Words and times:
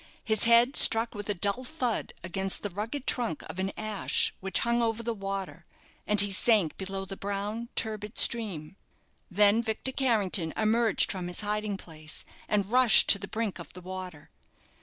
His 0.23 0.45
head 0.45 0.75
struck 0.75 1.13
with 1.13 1.29
a 1.29 1.35
dull 1.35 1.63
thud 1.63 2.11
against 2.23 2.63
the 2.63 2.71
rugged 2.71 3.05
trunk 3.05 3.43
of 3.43 3.59
an 3.59 3.71
ash 3.77 4.33
which 4.39 4.61
hung 4.61 4.81
over 4.81 5.03
the 5.03 5.13
water, 5.13 5.63
and 6.07 6.19
he 6.21 6.31
sank 6.31 6.75
below 6.75 7.05
the 7.05 7.15
brown, 7.15 7.69
turbid 7.75 8.17
stream. 8.17 8.77
Then 9.29 9.61
Victor 9.61 9.91
Carrington 9.91 10.53
emerged 10.57 11.11
from 11.11 11.27
his 11.27 11.41
hiding 11.41 11.77
place, 11.77 12.25
and 12.47 12.71
rushed 12.71 13.09
to 13.09 13.19
the 13.19 13.27
brink 13.27 13.59
of 13.59 13.73
the 13.73 13.81
water. 13.81 14.31